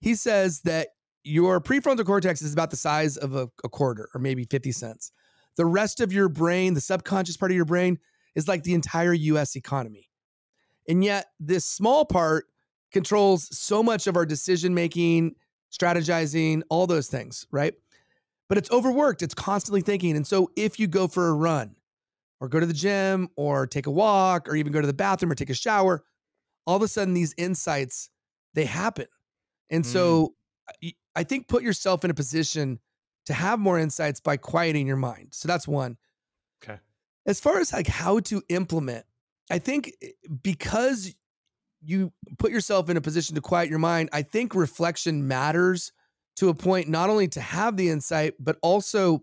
[0.00, 0.88] he says that
[1.24, 5.12] your prefrontal cortex is about the size of a, a quarter or maybe 50 cents.
[5.56, 7.98] The rest of your brain, the subconscious part of your brain,
[8.34, 10.08] is like the entire US economy.
[10.88, 12.46] And yet, this small part
[12.92, 15.36] controls so much of our decision making,
[15.70, 17.74] strategizing, all those things, right?
[18.48, 20.16] But it's overworked, it's constantly thinking.
[20.16, 21.76] And so, if you go for a run,
[22.42, 25.30] or go to the gym, or take a walk, or even go to the bathroom
[25.30, 26.02] or take a shower,
[26.66, 28.10] all of a sudden these insights
[28.54, 29.06] they happen.
[29.70, 29.86] And mm.
[29.86, 30.34] so,
[31.14, 32.80] I think put yourself in a position
[33.26, 35.28] to have more insights by quieting your mind.
[35.30, 35.96] So that's one.
[36.64, 36.80] Okay.
[37.26, 39.04] As far as like how to implement,
[39.50, 40.08] I think eh,
[40.42, 41.14] because
[41.80, 45.92] you put yourself in a position to quiet your mind, I think reflection matters
[46.36, 49.22] to a point, not only to have the insight, but also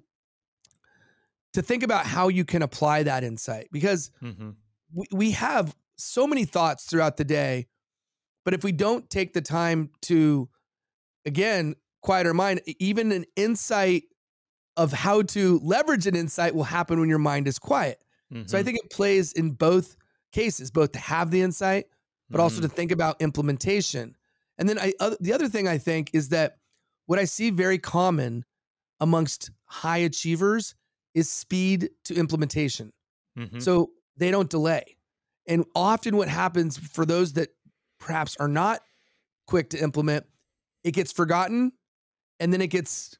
[1.53, 4.51] to think about how you can apply that insight because mm-hmm.
[4.93, 7.67] we, we have so many thoughts throughout the day.
[8.45, 10.49] But if we don't take the time to,
[11.25, 14.03] again, quiet our mind, even an insight
[14.77, 17.99] of how to leverage an insight will happen when your mind is quiet.
[18.33, 18.47] Mm-hmm.
[18.47, 18.65] So I mm-hmm.
[18.65, 19.97] think it plays in both
[20.31, 21.85] cases, both to have the insight,
[22.29, 22.43] but mm-hmm.
[22.43, 24.15] also to think about implementation.
[24.57, 26.57] And then I, uh, the other thing I think is that
[27.07, 28.45] what I see very common
[28.99, 30.75] amongst high achievers
[31.13, 32.91] is speed to implementation.
[33.37, 33.59] Mm-hmm.
[33.59, 34.97] So they don't delay.
[35.47, 37.49] And often what happens for those that
[37.99, 38.81] perhaps are not
[39.47, 40.25] quick to implement,
[40.83, 41.71] it gets forgotten
[42.39, 43.17] and then it gets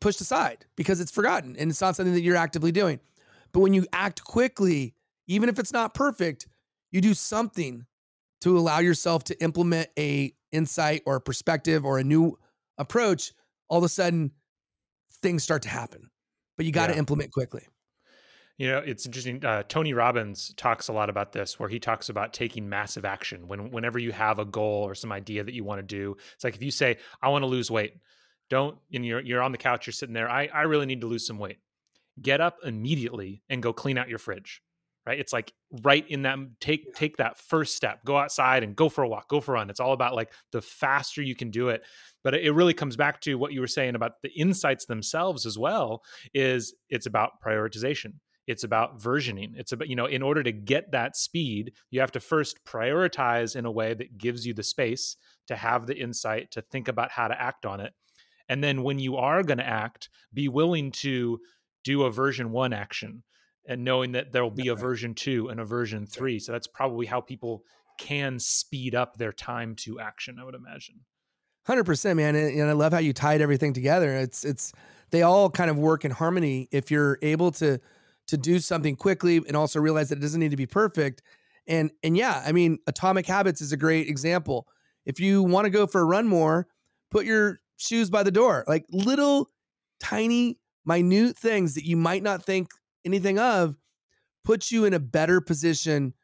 [0.00, 3.00] pushed aside because it's forgotten and it's not something that you're actively doing.
[3.52, 4.94] But when you act quickly,
[5.26, 6.46] even if it's not perfect,
[6.92, 7.86] you do something
[8.42, 12.38] to allow yourself to implement a insight or a perspective or a new
[12.78, 13.32] approach,
[13.68, 14.32] all of a sudden
[15.22, 16.10] things start to happen.
[16.60, 16.98] But you got to yeah.
[16.98, 17.62] implement quickly.
[18.58, 19.42] You know, it's interesting.
[19.42, 23.48] Uh, Tony Robbins talks a lot about this, where he talks about taking massive action.
[23.48, 26.44] When whenever you have a goal or some idea that you want to do, it's
[26.44, 27.94] like if you say, "I want to lose weight,"
[28.50, 30.28] don't and you're you're on the couch, you're sitting there.
[30.28, 31.60] I I really need to lose some weight
[32.20, 34.62] get up immediately and go clean out your fridge
[35.06, 35.18] right?
[35.18, 39.02] It's like right in that take take that first step go outside and go for
[39.02, 39.70] a walk go for a run.
[39.70, 41.82] It's all about like the faster you can do it.
[42.22, 45.58] But it really comes back to what you were saying about the insights themselves as
[45.58, 46.02] well
[46.34, 48.14] is it's about prioritization.
[48.46, 49.52] It's about versioning.
[49.56, 53.56] It's about you know in order to get that speed you have to first prioritize
[53.56, 55.16] in a way that gives you the space
[55.48, 57.92] to have the insight to think about how to act on it.
[58.48, 61.40] And then when you are going to act be willing to
[61.84, 63.22] do a version one action
[63.66, 66.38] and knowing that there will be a version two and a version three.
[66.38, 67.64] So that's probably how people
[67.98, 71.00] can speed up their time to action, I would imagine.
[71.66, 72.34] Hundred percent, man.
[72.34, 74.16] And I love how you tied everything together.
[74.16, 74.72] It's it's
[75.10, 77.78] they all kind of work in harmony if you're able to
[78.28, 81.22] to do something quickly and also realize that it doesn't need to be perfect.
[81.66, 84.66] And and yeah, I mean, Atomic Habits is a great example.
[85.04, 86.66] If you want to go for a run more,
[87.10, 88.64] put your shoes by the door.
[88.66, 89.48] Like little
[90.00, 92.68] tiny minute things that you might not think
[93.04, 93.76] anything of
[94.44, 96.14] puts you in a better position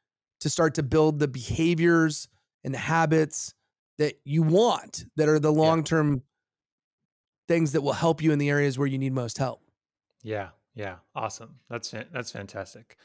[0.41, 2.29] to start to build the behaviors
[2.65, 3.55] and the habits
[3.99, 6.21] that you want that are the long-term yeah.
[7.49, 9.62] things that will help you in the areas where you need most help.
[10.23, 11.57] Yeah, yeah, awesome.
[11.71, 12.97] That's that's fantastic.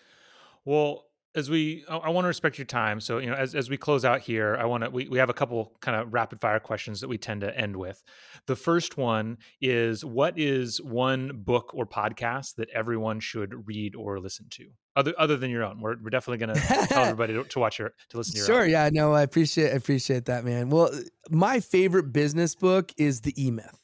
[0.66, 3.70] Well, as we I, I want to respect your time so you know as, as
[3.70, 6.42] we close out here i want to we, we have a couple kind of rapid
[6.42, 8.04] fire questions that we tend to end with
[8.48, 14.20] the first one is what is one book or podcast that everyone should read or
[14.20, 17.44] listen to other other than your own we're, we're definitely going to tell everybody to,
[17.46, 18.70] to, watch your to listen to your sure own.
[18.70, 20.92] yeah no i appreciate I appreciate that man well
[21.30, 23.80] my favorite business book is the e-myth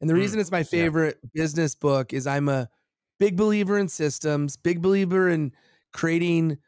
[0.00, 1.42] and the mm, reason it's my favorite yeah.
[1.42, 2.68] business book is i'm a
[3.18, 5.52] big believer in systems big believer in
[5.92, 6.58] creating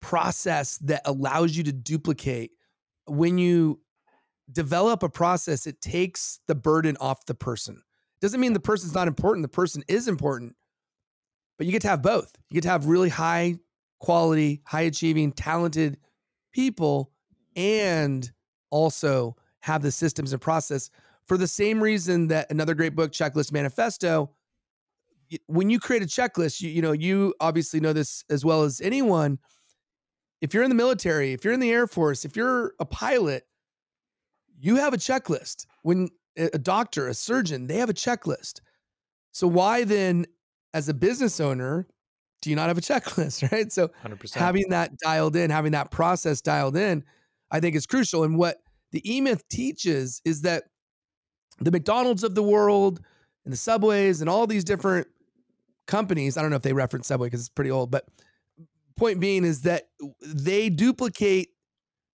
[0.00, 2.52] process that allows you to duplicate.
[3.06, 3.80] When you
[4.52, 7.82] develop a process it takes the burden off the person.
[8.20, 10.56] Doesn't mean the person's not important the person is important
[11.56, 12.32] but you get to have both.
[12.48, 13.56] You get to have really high
[14.00, 15.98] quality high achieving talented
[16.52, 17.12] people
[17.54, 18.30] and
[18.70, 20.90] also have the systems and process.
[21.26, 24.30] For the same reason that another great book checklist manifesto
[25.46, 28.80] when you create a checklist you, you know you obviously know this as well as
[28.80, 29.38] anyone
[30.40, 33.46] if you're in the military, if you're in the Air Force, if you're a pilot,
[34.58, 35.66] you have a checklist.
[35.82, 38.60] When a doctor, a surgeon, they have a checklist.
[39.32, 40.26] So why then,
[40.72, 41.86] as a business owner,
[42.40, 43.70] do you not have a checklist, right?
[43.72, 44.34] So 100%.
[44.34, 47.04] having that dialed in, having that process dialed in,
[47.50, 48.24] I think is crucial.
[48.24, 48.58] And what
[48.92, 50.64] the E-Myth teaches is that
[51.58, 53.00] the McDonald's of the world
[53.44, 55.06] and the Subways and all these different
[55.86, 58.06] companies, I don't know if they reference Subway because it's pretty old, but
[59.00, 59.88] point being is that
[60.22, 61.48] they duplicate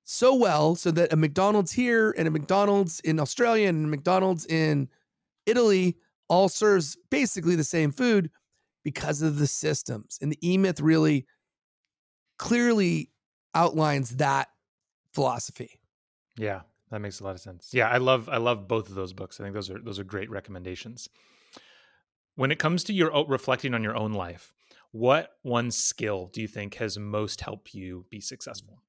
[0.04, 4.46] so well so that a McDonald's here and a McDonald's in Australia and a McDonald's
[4.46, 4.88] in
[5.46, 5.96] Italy
[6.28, 8.30] all serves basically the same food
[8.84, 10.16] because of the systems.
[10.22, 11.26] And the E Myth really
[12.38, 13.10] clearly
[13.52, 14.46] outlines that
[15.12, 15.80] philosophy.
[16.38, 16.60] Yeah,
[16.92, 17.70] that makes a lot of sense.
[17.72, 19.40] Yeah, I love I love both of those books.
[19.40, 21.08] I think those are those are great recommendations.
[22.36, 24.52] When it comes to your reflecting on your own life,
[24.96, 28.82] what one skill do you think has most helped you be successful?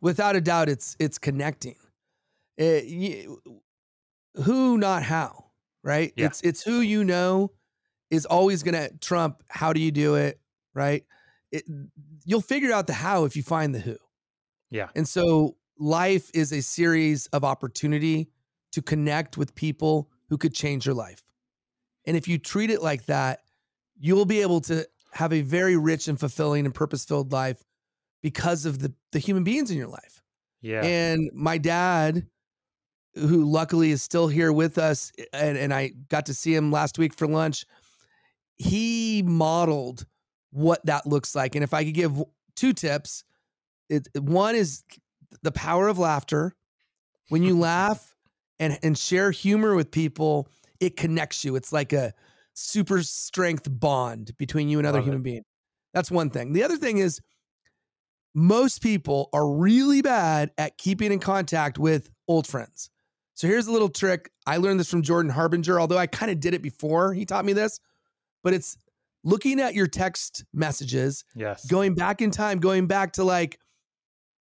[0.00, 1.76] Without a doubt, it's it's connecting.
[2.56, 3.42] It, eh, you,
[4.42, 5.46] who, not how,
[5.84, 6.12] right?
[6.16, 6.26] Yeah.
[6.26, 7.52] It's it's who you know
[8.10, 10.40] is always going to trump how do you do it,
[10.74, 11.04] right?
[11.52, 11.64] It,
[12.24, 13.96] you'll figure out the how if you find the who.
[14.70, 14.88] Yeah.
[14.96, 18.30] And so life is a series of opportunity
[18.72, 21.22] to connect with people who could change your life.
[22.04, 23.40] And if you treat it like that,
[23.98, 27.62] you will be able to have a very rich and fulfilling and purpose filled life
[28.22, 30.22] because of the the human beings in your life.
[30.60, 30.84] Yeah.
[30.84, 32.26] And my dad,
[33.14, 36.98] who luckily is still here with us, and, and I got to see him last
[36.98, 37.64] week for lunch,
[38.56, 40.04] he modeled
[40.50, 41.54] what that looks like.
[41.54, 42.22] And if I could give
[42.56, 43.24] two tips,
[43.88, 44.82] it, one is
[45.42, 46.54] the power of laughter.
[47.28, 48.14] When you laugh
[48.58, 50.48] and, and share humor with people,
[50.80, 51.56] it connects you.
[51.56, 52.14] It's like a
[52.58, 55.24] super strength bond between you and other Love human it.
[55.24, 55.42] being.
[55.94, 56.52] That's one thing.
[56.52, 57.20] The other thing is
[58.34, 62.90] most people are really bad at keeping in contact with old friends.
[63.34, 64.30] So here's a little trick.
[64.46, 67.44] I learned this from Jordan Harbinger, although I kind of did it before he taught
[67.44, 67.80] me this,
[68.42, 68.76] but it's
[69.24, 73.58] looking at your text messages, yes, going back in time, going back to like,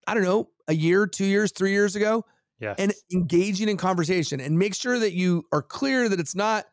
[0.08, 2.26] I don't know, a year, two years, three years ago,
[2.60, 6.66] yes, and engaging in conversation and make sure that you are clear that it's not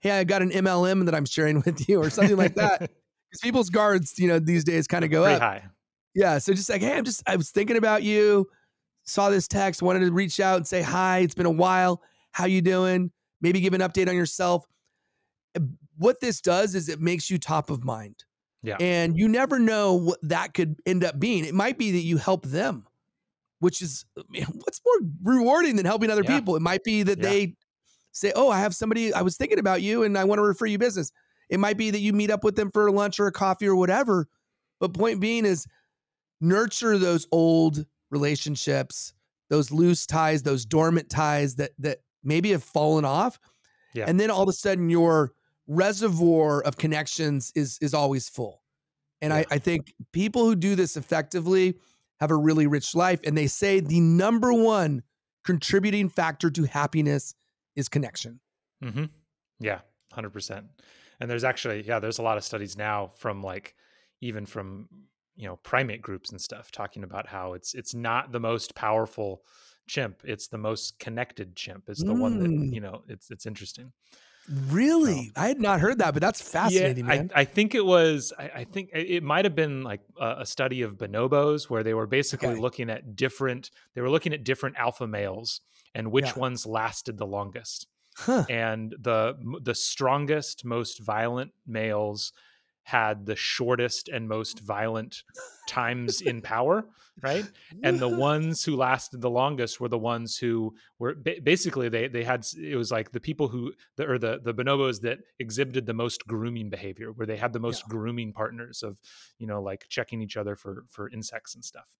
[0.00, 2.90] hey, I got an MLM that I'm sharing with you or something like that.
[3.30, 5.40] Because people's guards, you know, these days kind of go Pretty up.
[5.40, 5.62] High.
[6.16, 6.38] Yeah.
[6.38, 8.48] So just like, hey, I'm just, I was thinking about you,
[9.04, 11.20] saw this text, wanted to reach out and say hi.
[11.20, 12.02] It's been a while.
[12.32, 13.12] How you doing?
[13.40, 14.64] Maybe give an update on yourself.
[15.96, 18.24] What this does is it makes you top of mind.
[18.64, 18.78] Yeah.
[18.80, 21.44] And you never know what that could end up being.
[21.44, 22.84] It might be that you help them,
[23.60, 26.36] which is what's more rewarding than helping other yeah.
[26.36, 26.56] people.
[26.56, 27.28] It might be that yeah.
[27.28, 27.54] they
[28.12, 30.66] say, Oh, I have somebody, I was thinking about you and I want to refer
[30.66, 31.12] you business.
[31.48, 33.76] It might be that you meet up with them for lunch or a coffee or
[33.76, 34.26] whatever.
[34.78, 35.66] But point being is
[36.40, 39.12] nurture those old relationships,
[39.48, 43.38] those loose ties, those dormant ties that that maybe have fallen off.
[43.94, 44.04] Yeah.
[44.06, 45.32] And then all of a sudden your
[45.66, 48.62] reservoir of connections is is always full.
[49.20, 49.40] And yeah.
[49.50, 51.74] I, I think people who do this effectively
[52.20, 53.20] have a really rich life.
[53.24, 55.02] And they say the number one
[55.44, 57.34] contributing factor to happiness
[57.76, 58.40] is connection.
[58.82, 59.04] Mm-hmm.
[59.60, 59.80] Yeah,
[60.12, 60.66] hundred percent.
[61.20, 63.74] And there's actually, yeah, there's a lot of studies now from like
[64.20, 64.88] even from
[65.36, 69.42] you know primate groups and stuff talking about how it's it's not the most powerful
[69.88, 72.20] chimp it's the most connected chimp it's the mm.
[72.20, 72.72] one that mm.
[72.72, 73.92] you know it's it's interesting
[74.68, 75.30] Really?
[75.36, 77.12] I had not heard that, but that's fascinating, yeah.
[77.12, 80.46] I, I, think it was, I, I think it might have been like a, a,
[80.46, 82.60] study of bonobos where they were basically okay.
[82.60, 85.60] looking at different, they were looking at different alpha males
[85.94, 86.38] and which yeah.
[86.38, 87.86] ones lasted the longest.
[88.16, 88.44] Huh.
[88.50, 92.32] And the the strongest, most violent males
[92.82, 95.22] had the shortest and most violent
[95.68, 96.84] times in power
[97.22, 97.44] right
[97.84, 102.24] and the ones who lasted the longest were the ones who were basically they they
[102.24, 105.94] had it was like the people who the, or the the bonobos that exhibited the
[105.94, 107.90] most grooming behavior where they had the most yeah.
[107.90, 108.98] grooming partners of
[109.38, 111.96] you know like checking each other for for insects and stuff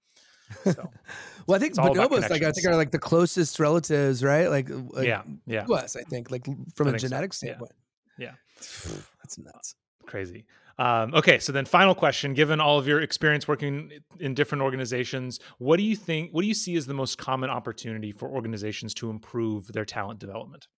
[0.65, 0.91] so
[1.47, 5.07] well i think bonobos like i think are like the closest relatives right like, like
[5.07, 6.45] yeah yeah us i think like
[6.75, 7.47] from I a genetic so.
[7.47, 7.73] standpoint
[8.19, 8.97] yeah, yeah.
[9.23, 9.75] that's nuts
[10.07, 10.45] crazy
[10.81, 15.39] um, okay, so then final question: Given all of your experience working in different organizations,
[15.59, 16.31] what do you think?
[16.33, 20.21] What do you see as the most common opportunity for organizations to improve their talent
[20.21, 20.69] development?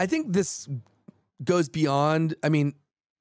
[0.00, 0.66] I think this
[1.44, 2.34] goes beyond.
[2.42, 2.72] I mean,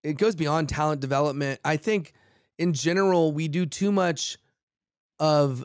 [0.03, 1.59] it goes beyond talent development.
[1.65, 2.13] I think,
[2.57, 4.37] in general, we do too much
[5.19, 5.63] of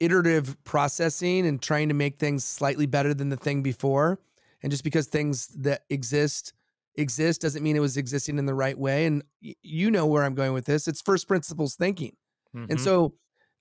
[0.00, 4.18] iterative processing and trying to make things slightly better than the thing before.
[4.62, 6.52] And just because things that exist
[6.96, 9.06] exist doesn't mean it was existing in the right way.
[9.06, 10.86] And y- you know where I'm going with this.
[10.86, 12.16] It's first principles thinking.
[12.54, 12.72] Mm-hmm.
[12.72, 13.14] And so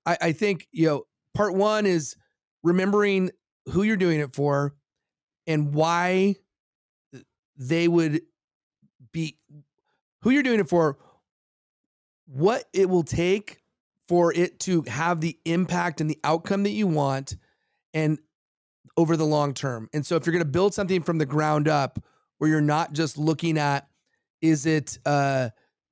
[0.05, 1.03] I, I think, you know,
[1.33, 2.15] part one is
[2.63, 3.31] remembering
[3.67, 4.75] who you're doing it for
[5.47, 6.35] and why
[7.55, 8.21] they would
[9.13, 9.37] be
[10.23, 10.97] who you're doing it for,
[12.31, 13.61] what it will take
[14.07, 17.35] for it to have the impact and the outcome that you want
[17.93, 18.19] and
[18.97, 19.89] over the long term.
[19.93, 21.99] And so if you're going to build something from the ground up,
[22.41, 23.87] where you're not just looking at
[24.41, 25.49] is it uh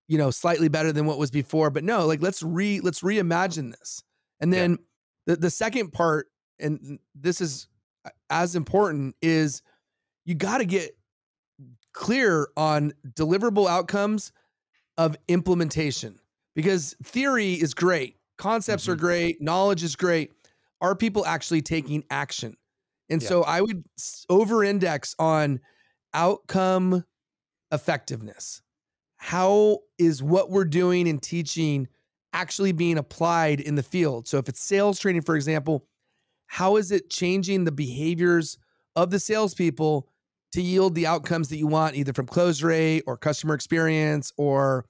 [0.07, 3.69] you know slightly better than what was before but no like let's re let's reimagine
[3.69, 4.03] this
[4.39, 4.77] and then yeah.
[5.27, 6.25] the the second part
[6.59, 7.67] and this is
[8.31, 9.61] as important is
[10.25, 10.97] you got to get
[11.93, 14.31] clear on deliverable outcomes
[14.97, 16.17] of implementation
[16.61, 18.93] because theory is great concepts mm-hmm.
[18.93, 20.31] are great knowledge is great
[20.81, 22.55] are people actually taking action
[23.09, 23.27] and yeah.
[23.27, 23.83] so i would
[24.29, 25.59] over index on
[26.13, 27.03] outcome
[27.71, 28.61] effectiveness.
[29.17, 31.87] How is what we're doing and teaching
[32.33, 34.27] actually being applied in the field?
[34.27, 35.85] So, if it's sales training, for example,
[36.47, 38.57] how is it changing the behaviors
[38.95, 40.07] of the salespeople
[40.53, 44.85] to yield the outcomes that you want, either from close rate or customer experience or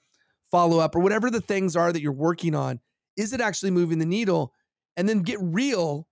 [0.51, 2.79] follow up or whatever the things are that you're working on?
[3.17, 4.53] Is it actually moving the needle?
[4.97, 6.07] And then get real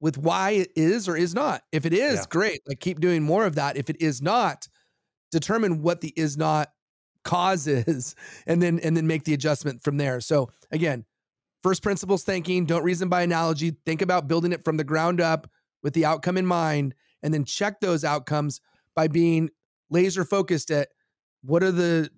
[0.00, 1.62] with why it is or is not.
[1.72, 2.24] If it is, yeah.
[2.28, 2.60] great.
[2.66, 3.76] Like keep doing more of that.
[3.76, 4.68] If it is not,
[5.32, 6.68] determine what the is not
[7.24, 8.14] cause is
[8.46, 10.20] and then and then make the adjustment from there.
[10.20, 11.04] So again,
[11.62, 15.50] first principles thinking, don't reason by analogy, think about building it from the ground up
[15.82, 18.60] with the outcome in mind and then check those outcomes
[18.94, 19.50] by being
[19.90, 20.88] laser focused at
[21.42, 22.10] what are the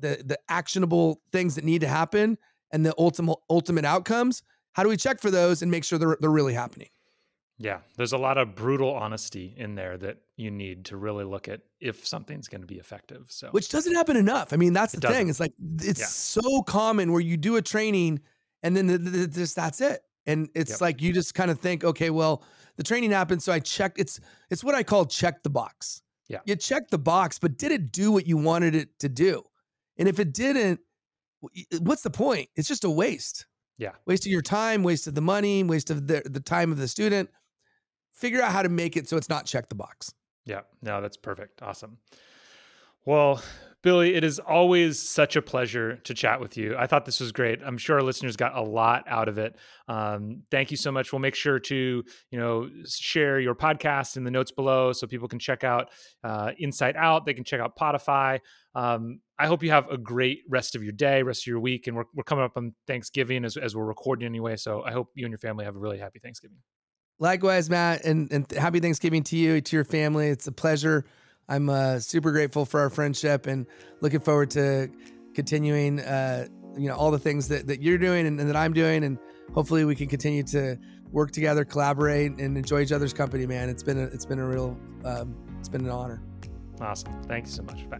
[0.00, 2.38] the the actionable things that need to happen
[2.72, 4.42] and the ultimate ultimate outcomes.
[4.72, 6.88] How do we check for those and make sure they're they're really happening?
[7.62, 11.46] Yeah, there's a lot of brutal honesty in there that you need to really look
[11.46, 13.26] at if something's going to be effective.
[13.28, 14.54] So, which doesn't happen enough.
[14.54, 15.28] I mean, that's the thing.
[15.28, 16.06] It's like it's yeah.
[16.06, 18.20] so common where you do a training
[18.62, 20.80] and then the, the, just that's it, and it's yep.
[20.80, 22.42] like you just kind of think, okay, well,
[22.76, 23.98] the training happened, so I checked.
[23.98, 26.00] It's it's what I call check the box.
[26.28, 29.44] Yeah, you check the box, but did it do what you wanted it to do?
[30.00, 30.80] And if it didn't,
[31.78, 32.48] what's the point?
[32.56, 33.46] It's just a waste.
[33.78, 36.78] Yeah, waste of your time, waste of the money, waste of the the time of
[36.78, 37.30] the student
[38.20, 40.12] figure out how to make it so it's not check the box.
[40.44, 41.62] Yeah, no, that's perfect.
[41.62, 41.98] Awesome.
[43.06, 43.42] Well,
[43.82, 46.76] Billy, it is always such a pleasure to chat with you.
[46.76, 47.60] I thought this was great.
[47.64, 49.56] I'm sure our listeners got a lot out of it.
[49.88, 51.12] Um, thank you so much.
[51.12, 55.28] We'll make sure to you know share your podcast in the notes below so people
[55.28, 55.88] can check out
[56.22, 57.24] uh, Insight Out.
[57.24, 58.40] They can check out Podify.
[58.74, 61.86] Um, I hope you have a great rest of your day, rest of your week,
[61.86, 64.56] and we're we're coming up on Thanksgiving as as we're recording anyway.
[64.56, 66.58] So I hope you and your family have a really happy Thanksgiving.
[67.18, 70.28] Likewise, Matt, and, and happy Thanksgiving to you, to your family.
[70.28, 71.04] It's a pleasure.
[71.50, 73.66] I'm uh, super grateful for our friendship and
[74.00, 74.88] looking forward to
[75.34, 76.46] continuing, uh,
[76.78, 79.02] you know, all the things that, that you're doing and, and, that I'm doing.
[79.02, 79.18] And
[79.52, 80.78] hopefully we can continue to
[81.10, 83.68] work together, collaborate, and enjoy each other's company, man.
[83.68, 86.22] It's been a, it's been a real, um, it's been an honor.
[86.80, 87.20] Awesome.
[87.24, 87.90] Thank you so much.
[87.90, 87.98] Bye.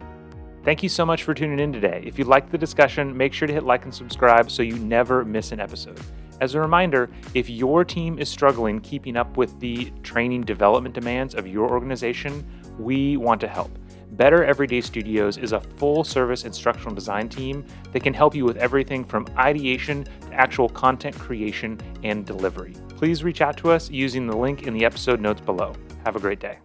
[0.62, 2.04] Thank you so much for tuning in today.
[2.06, 5.24] If you liked the discussion, make sure to hit like and subscribe so you never
[5.24, 5.98] miss an episode.
[6.40, 11.34] As a reminder, if your team is struggling keeping up with the training development demands
[11.34, 12.46] of your organization,
[12.82, 13.70] we want to help.
[14.12, 18.56] Better Everyday Studios is a full service instructional design team that can help you with
[18.56, 22.74] everything from ideation to actual content creation and delivery.
[22.96, 25.74] Please reach out to us using the link in the episode notes below.
[26.04, 26.58] Have a great day.